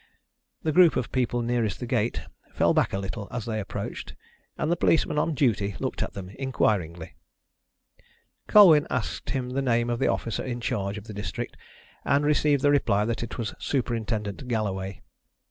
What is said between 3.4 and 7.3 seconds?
they approached, and the policeman on duty looked at them inquiringly.